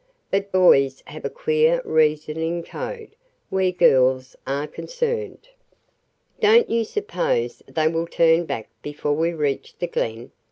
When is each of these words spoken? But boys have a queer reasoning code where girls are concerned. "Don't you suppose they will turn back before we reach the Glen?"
But 0.31 0.51
boys 0.51 1.03
have 1.05 1.25
a 1.25 1.29
queer 1.29 1.79
reasoning 1.85 2.63
code 2.63 3.15
where 3.51 3.71
girls 3.71 4.35
are 4.47 4.65
concerned. 4.65 5.49
"Don't 6.39 6.67
you 6.71 6.83
suppose 6.83 7.61
they 7.67 7.87
will 7.87 8.07
turn 8.07 8.45
back 8.45 8.67
before 8.81 9.13
we 9.13 9.31
reach 9.31 9.75
the 9.77 9.85
Glen?" 9.85 10.31